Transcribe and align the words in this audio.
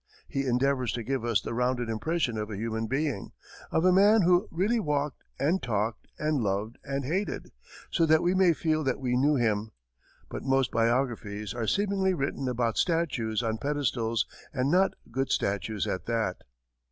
He 0.27 0.47
endeavors 0.47 0.93
to 0.93 1.03
give 1.03 1.23
us 1.23 1.41
the 1.41 1.53
rounded 1.53 1.87
impression 1.87 2.35
of 2.35 2.49
a 2.49 2.57
human 2.57 2.87
being 2.87 3.33
of 3.69 3.85
a 3.85 3.93
man 3.93 4.23
who 4.23 4.47
really 4.49 4.79
walked 4.79 5.23
and 5.39 5.61
talked 5.61 6.07
and 6.17 6.41
loved 6.41 6.79
and 6.83 7.05
hated 7.05 7.51
so 7.91 8.07
that 8.07 8.23
we 8.23 8.33
may 8.33 8.53
feel 8.53 8.83
that 8.83 8.99
we 8.99 9.15
knew 9.15 9.35
him. 9.35 9.69
But 10.27 10.41
most 10.41 10.71
biographies 10.71 11.53
are 11.53 11.67
seemingly 11.67 12.15
written 12.15 12.47
about 12.49 12.79
statues 12.79 13.43
on 13.43 13.59
pedestals, 13.59 14.25
and 14.51 14.71
not 14.71 14.95
good 15.11 15.31
statues 15.31 15.85
at 15.85 16.07
that. 16.07 16.37